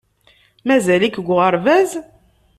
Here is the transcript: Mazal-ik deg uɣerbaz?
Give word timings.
Mazal-ik 0.67 1.15
deg 1.17 1.27
uɣerbaz? 1.33 1.91